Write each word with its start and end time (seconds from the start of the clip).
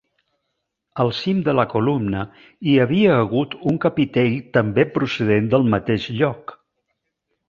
Al 1.01 1.11
cim 1.17 1.41
de 1.47 1.53
la 1.57 1.65
columna 1.73 2.23
hi 2.71 2.73
havia 2.85 3.17
hagut 3.17 3.53
un 3.73 3.77
capitell 3.83 4.39
també 4.57 4.87
procedent 4.99 5.51
del 5.53 5.69
mateix 5.75 6.09
lloc. 6.23 6.55